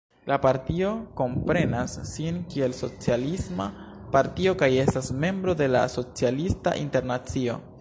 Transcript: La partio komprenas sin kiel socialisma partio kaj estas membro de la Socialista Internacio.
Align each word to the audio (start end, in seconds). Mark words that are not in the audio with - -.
La 0.29 0.35
partio 0.43 0.91
komprenas 1.19 1.97
sin 2.11 2.39
kiel 2.53 2.73
socialisma 2.77 3.67
partio 4.15 4.55
kaj 4.63 4.71
estas 4.85 5.11
membro 5.27 5.55
de 5.61 5.69
la 5.75 5.87
Socialista 5.99 6.75
Internacio. 6.87 7.61